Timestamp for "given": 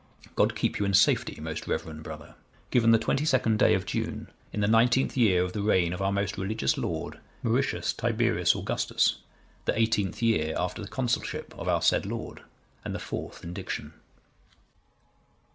2.71-2.89